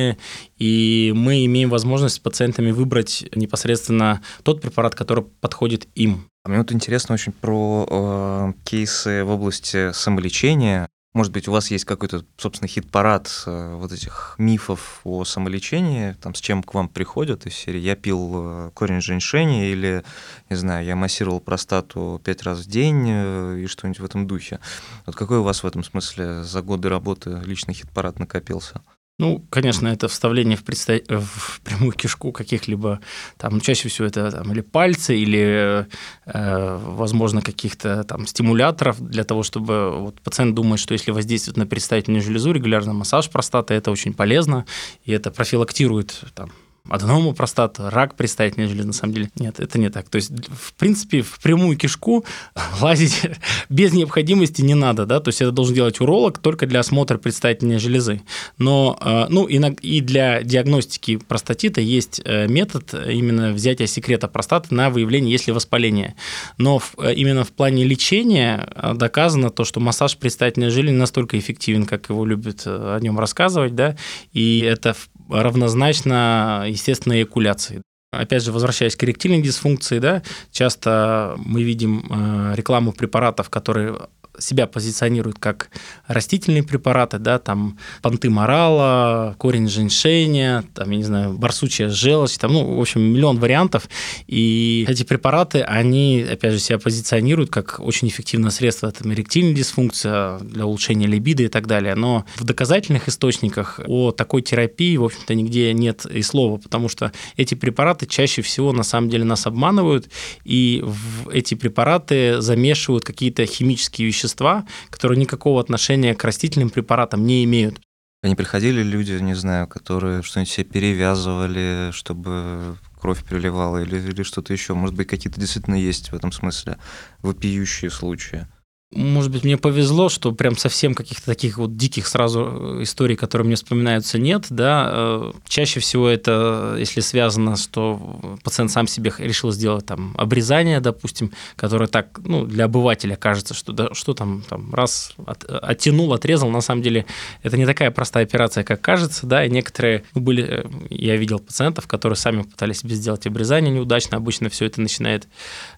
[0.59, 6.29] и мы имеем возможность с пациентами выбрать непосредственно тот препарат, который подходит им.
[6.45, 10.89] А мне вот интересно очень про э, кейсы в области самолечения.
[11.15, 16.35] Может быть, у вас есть какой-то, собственно, хит-парад э, вот этих мифов о самолечении, там,
[16.35, 20.03] с чем к вам приходят из серии «я пил э, корень женьшеня» или,
[20.51, 24.59] не знаю, «я массировал простату пять раз в день» э, и что-нибудь в этом духе.
[25.07, 28.83] Вот какой у вас в этом смысле за годы работы личный хит-парад накопился?
[29.17, 31.01] Ну, конечно, это вставление в, предста...
[31.09, 32.99] в прямую кишку каких-либо,
[33.37, 35.87] там, чаще всего это там, или пальцы, или,
[36.27, 41.67] э, возможно, каких-то там стимуляторов для того, чтобы вот, пациент думает, что если воздействовать на
[41.67, 44.67] предстательную железу, регулярно массаж простаты, это очень полезно,
[45.05, 46.51] и это профилактирует там,
[46.89, 49.31] аденому простату, рак предстательной железы, на самом деле.
[49.37, 50.11] Нет, это не так.
[50.11, 52.27] То есть, в принципе, в прямую кишку
[52.81, 53.23] лазить
[53.71, 57.79] без необходимости не надо, да, то есть это должен делать уролог только для осмотра предстательной
[57.79, 58.21] железы.
[58.59, 64.91] Но, э, ну, и для диагностики простатита есть э, метод именно взятия секрета простаты на
[64.91, 66.15] выявление, если воспаление.
[66.59, 72.11] Но э, именно в плане лечения доказано то, что массаж предстательной железы настолько эффективен, как
[72.11, 73.97] его любят о нем рассказывать, да,
[74.35, 74.95] и это
[75.29, 77.83] равнозначно естественной эякуляции.
[78.13, 83.99] Опять же, возвращаясь к эректильной дисфункции, да, часто мы видим э, рекламу препаратов, которые
[84.39, 85.71] себя позиционируют как
[86.07, 92.53] растительные препараты, да, там понты морала, корень женьшеня, там, я не знаю, барсучья желчь, там,
[92.53, 93.89] ну, в общем, миллион вариантов.
[94.27, 100.39] И эти препараты, они, опять же, себя позиционируют как очень эффективное средство, там, эректильная дисфункция
[100.41, 101.95] для улучшения либидо и так далее.
[101.95, 107.13] Но в доказательных источниках о такой терапии, в общем-то, нигде нет и слова, потому что
[107.37, 110.09] эти препараты чаще всего, на самом деле, нас обманывают,
[110.45, 117.27] и в эти препараты замешивают какие-то химические вещества, вещества, которые никакого отношения к растительным препаратам
[117.27, 117.81] не имеют.
[118.23, 124.55] Они приходили люди, не знаю, которые что-нибудь себе перевязывали, чтобы кровь переливала или, или что-то
[124.55, 124.73] еще.
[124.73, 126.79] Может быть, какие-то действительно есть в этом смысле
[127.21, 128.47] вопиющие случаи
[128.95, 133.47] может быть, мне повезло, что прям совсем каких-то таких вот диких сразу э, историй, которые
[133.47, 134.91] мне вспоминаются, нет, да.
[134.93, 141.33] Э, чаще всего это, если связано, что пациент сам себе решил сделать там обрезание, допустим,
[141.57, 146.51] которое так, ну, для обывателя кажется, что да, что там, там раз от, оттянул, отрезал,
[146.51, 147.07] на самом деле
[147.43, 151.41] это не такая простая операция, как кажется, да, и некоторые ну, были, э, я видел
[151.41, 155.27] пациентов, которые сами пытались себе сделать обрезание неудачно, обычно все это начинает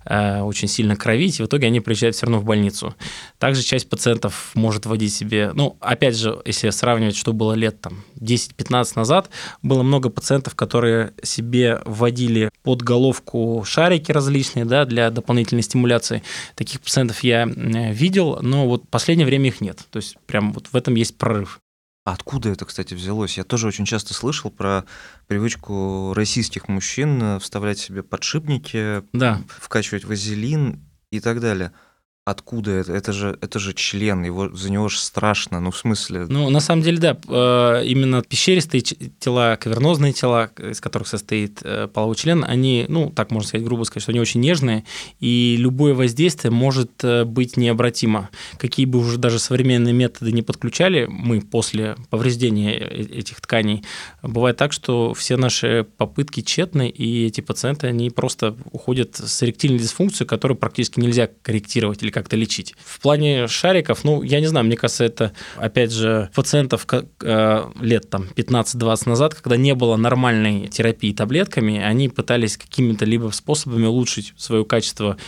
[0.04, 2.94] э, очень сильно кровить, и в итоге они приезжают все равно в больницу.
[3.38, 8.04] Также часть пациентов может вводить себе, ну, опять же, если сравнивать, что было лет там
[8.20, 9.30] 10-15 назад,
[9.62, 16.22] было много пациентов, которые себе вводили под головку шарики различные, да, для дополнительной стимуляции.
[16.54, 19.80] Таких пациентов я видел, но вот в последнее время их нет.
[19.90, 21.60] То есть прям вот в этом есть прорыв.
[22.04, 23.36] А откуда это, кстати, взялось?
[23.36, 24.84] Я тоже очень часто слышал про
[25.26, 29.42] привычку российских мужчин вставлять себе подшипники, да.
[29.48, 31.72] вкачивать вазелин и так далее.
[32.26, 32.92] Откуда это?
[32.92, 36.26] Это же, это же член, его, за него же страшно, ну в смысле...
[36.28, 41.86] Ну, на самом деле, да, э, именно пещеристые тела, кавернозные тела, из которых состоит э,
[41.86, 44.82] половой член, они, ну, так можно сказать, грубо сказать, что они очень нежные,
[45.20, 48.28] и любое воздействие может э, быть необратимо.
[48.58, 53.84] Какие бы уже даже современные методы не подключали мы после повреждения этих тканей,
[54.22, 59.78] бывает так, что все наши попытки тщетны, и эти пациенты, они просто уходят с эректильной
[59.78, 62.74] дисфункцией, которую практически нельзя корректировать или как-то лечить.
[62.82, 68.08] В плане шариков, ну, я не знаю, мне кажется, это, опять же, пациентов э, лет
[68.08, 74.32] там 15-20 назад, когда не было нормальной терапии таблетками, они пытались какими-то либо способами улучшить
[74.38, 75.18] свое качество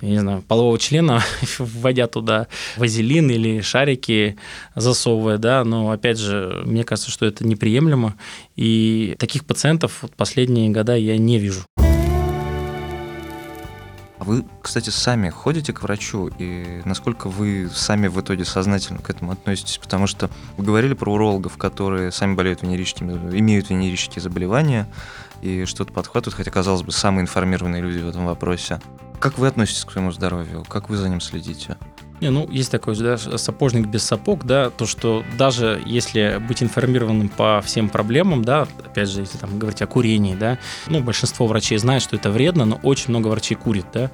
[0.00, 1.22] я не знаю, полового члена,
[1.58, 2.46] вводя туда
[2.78, 4.38] вазелин или шарики,
[4.74, 8.14] засовывая, да, но, опять же, мне кажется, что это неприемлемо,
[8.56, 11.66] и таких пациентов вот последние года я не вижу.
[14.18, 19.10] А вы, кстати, сами ходите к врачу, и насколько вы сами в итоге сознательно к
[19.10, 19.78] этому относитесь?
[19.78, 24.88] Потому что вы говорили про урологов, которые сами болеют венерическими, имеют венерические заболевания
[25.40, 28.80] и что-то подхватывают, хотя, казалось бы, самые информированные люди в этом вопросе.
[29.20, 30.64] Как вы относитесь к своему здоровью?
[30.68, 31.76] Как вы за ним следите?
[32.20, 37.28] Не, ну, есть такой да, сапожник без сапог, да, то, что даже если быть информированным
[37.28, 41.78] по всем проблемам, да, опять же, если там говорить о курении, да, ну, большинство врачей
[41.78, 44.10] знают, что это вредно, но очень много врачей курит, да.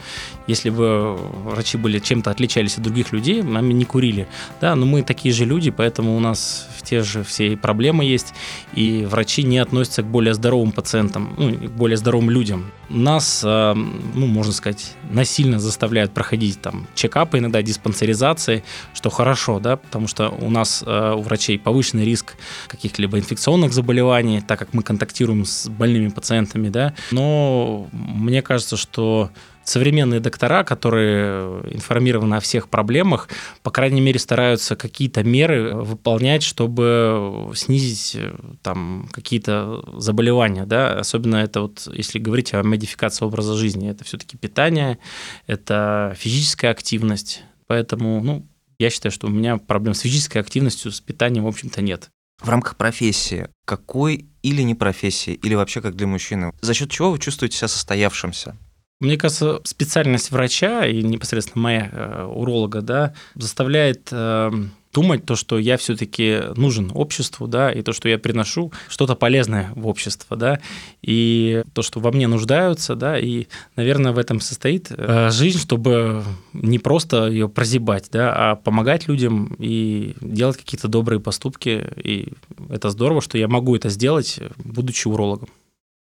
[0.47, 4.29] Если бы врачи были чем-то отличались от других людей, нами не курили,
[4.61, 8.35] да, но мы такие же люди, поэтому у нас те же все проблемы есть,
[8.75, 12.71] и врачи не относятся к более здоровым пациентам, ну, к более здоровым людям.
[12.91, 17.63] Нас, э, ну, можно сказать, насильно заставляют проходить там чекапы, иногда
[17.95, 22.35] диспансеризации, что хорошо, да, потому что у нас э, у врачей повышенный риск
[22.69, 29.31] каких-либо инфекционных заболеваний, так как мы контактируем с больными пациентами, да, но мне кажется, что
[29.65, 33.29] современные доктора, которые информированы о всех проблемах,
[33.63, 41.37] по крайней мере, стараются какие-то меры выполнять, чтобы снизить э, там какие-то заболевания, да, особенно
[41.37, 44.99] это вот, если говорить о модификации образа жизни, это все-таки питание,
[45.47, 48.47] это физическая активность, поэтому, ну,
[48.79, 52.11] я считаю, что у меня проблем с физической активностью, с питанием, в общем-то, нет.
[52.41, 57.11] В рамках профессии, какой или не профессии, или вообще как для мужчины, за счет чего
[57.11, 58.57] вы чувствуете себя состоявшимся?
[59.01, 64.51] Мне кажется, специальность врача и непосредственно моя э, уролога, да, заставляет э,
[64.95, 69.71] думать то, что я все-таки нужен обществу, да, и то, что я приношу что-то полезное
[69.75, 70.61] в общество, да,
[71.03, 76.23] и то, что во мне нуждаются, да, и, наверное, в этом состоит э, жизнь, чтобы
[76.53, 82.33] не просто ее прозябать, да, а помогать людям и делать какие-то добрые поступки, и
[82.71, 85.49] это здорово, что я могу это сделать, будучи урологом.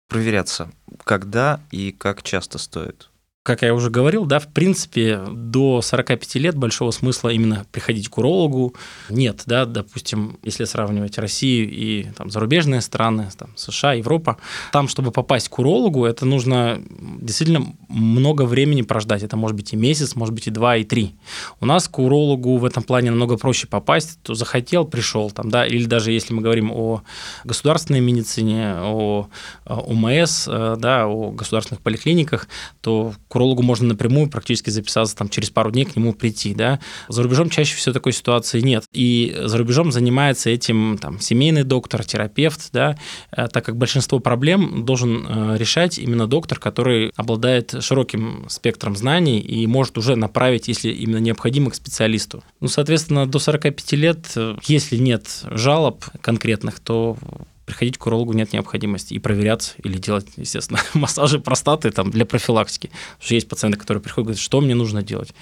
[0.08, 0.70] Проверяться,
[1.04, 3.08] когда и как часто стоит?
[3.42, 8.18] Как я уже говорил, да, в принципе, до 45 лет большого смысла именно приходить к
[8.18, 8.74] урологу.
[9.08, 14.36] Нет, да, допустим, если сравнивать Россию и там, зарубежные страны, там, США, Европа,
[14.70, 16.80] там, чтобы попасть к урологу, это нужно
[17.20, 21.16] действительно много времени прождать, это может быть и месяц, может быть и два, и три.
[21.60, 25.66] У нас к урологу в этом плане намного проще попасть, то захотел, пришел, там, да,
[25.66, 27.02] или даже если мы говорим о
[27.42, 29.26] государственной медицине, о
[29.64, 32.46] ОМС, э, да, о государственных поликлиниках,
[32.80, 36.80] то к урологу можно напрямую практически записаться, там, через пару дней к нему прийти, да.
[37.08, 38.84] За рубежом чаще всего такой ситуации нет.
[38.92, 42.98] И за рубежом занимается этим там, семейный доктор, терапевт, да,
[43.34, 49.40] э, так как большинство проблем должен э, решать именно доктор, который обладает широким спектром знаний
[49.40, 52.44] и может уже направить, если именно необходимо, к специалисту.
[52.60, 57.16] Ну, соответственно, до 45 лет, э, если нет жалоб конкретных, то
[57.64, 62.88] приходить к урологу нет необходимости и проверяться или делать, естественно, массажи простаты там, для профилактики.
[62.88, 65.34] Потому что есть пациенты, которые приходят и говорят, что мне нужно делать.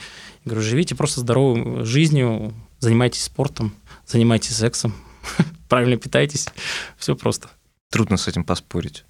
[0.44, 3.74] Я говорю, живите просто здоровой жизнью, занимайтесь спортом,
[4.06, 4.94] занимайтесь сексом,
[5.68, 6.48] правильно питайтесь,
[6.96, 7.50] все просто.
[7.90, 9.04] Трудно с этим поспорить.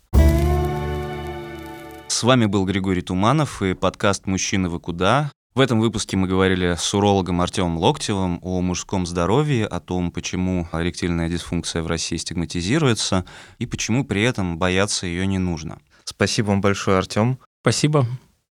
[2.09, 5.31] С вами был Григорий Туманов и подкаст «Мужчины, вы куда?».
[5.53, 10.69] В этом выпуске мы говорили с урологом Артемом Локтевым о мужском здоровье, о том, почему
[10.73, 13.25] эректильная дисфункция в России стигматизируется
[13.59, 15.81] и почему при этом бояться ее не нужно.
[16.05, 17.41] Спасибо вам большое, Артем.
[17.63, 18.07] Спасибо.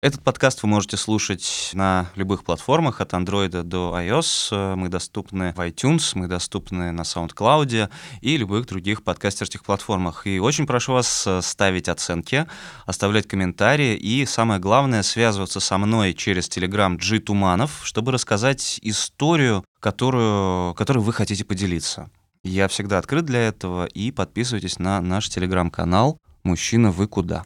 [0.06, 4.76] Этот подкаст вы можете слушать на любых платформах, от Android до iOS.
[4.76, 7.90] Мы доступны в iTunes, мы доступны на SoundCloud
[8.22, 10.28] и любых других подкастерских платформах.
[10.28, 12.46] И очень прошу вас ставить оценки,
[12.86, 19.66] оставлять комментарии и, самое главное, связываться со мной через Telegram G Туманов, чтобы рассказать историю,
[19.80, 22.12] которую, которую вы хотите поделиться.
[22.44, 27.44] Я всегда открыт для этого, и подписывайтесь на наш телеграм-канал «Мужчина, вы куда?».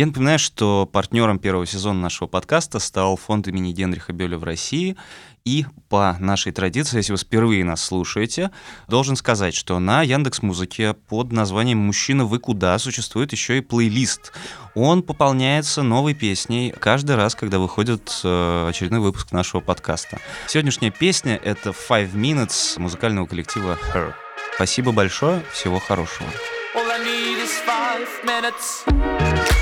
[0.00, 4.96] Я напоминаю, что партнером первого сезона нашего подкаста стал фонд имени Генриха Бёля в России.
[5.44, 8.50] И по нашей традиции, если вы впервые нас слушаете,
[8.88, 14.32] должен сказать, что на Яндекс Музыке под названием «Мужчина, вы куда?» существует еще и плейлист.
[14.74, 20.18] Он пополняется новой песней каждый раз, когда выходит э, очередной выпуск нашего подкаста.
[20.46, 24.14] Сегодняшняя песня— это «Five Minutes» музыкального коллектива Her.
[24.54, 26.30] Спасибо большое, всего хорошего.
[26.74, 29.59] All I need is five minutes.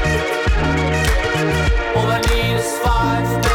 [1.98, 3.47] All I need is five.